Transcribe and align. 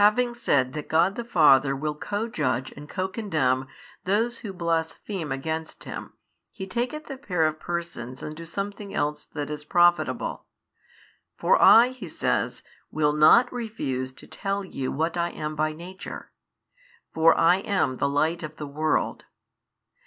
Having 0.00 0.32
said 0.32 0.72
that 0.72 0.88
God 0.88 1.14
the 1.14 1.22
Father 1.26 1.76
will 1.76 1.94
co 1.94 2.26
judge 2.26 2.72
and 2.72 2.88
co 2.88 3.06
condemn 3.06 3.68
those 4.04 4.38
who 4.38 4.54
blaspheme 4.54 5.30
against 5.30 5.84
Him, 5.84 6.14
He 6.50 6.66
taketh 6.66 7.04
the 7.04 7.18
pair 7.18 7.44
of 7.46 7.60
Persons 7.60 8.22
unto 8.22 8.46
something 8.46 8.94
else 8.94 9.26
that 9.26 9.50
is 9.50 9.66
profitable. 9.66 10.46
For 11.36 11.60
I 11.60 11.88
(He 11.88 12.08
says) 12.08 12.62
will 12.90 13.12
not 13.12 13.52
refuse 13.52 14.14
to 14.14 14.26
tell 14.26 14.64
you 14.64 14.90
what 14.90 15.18
I 15.18 15.32
am 15.32 15.54
by 15.54 15.74
Nature. 15.74 16.30
For 17.12 17.36
I 17.36 17.56
am 17.56 17.98
the 17.98 18.08
Light 18.08 18.42
of 18.42 18.56
the 18.56 18.66
world. 18.66 19.24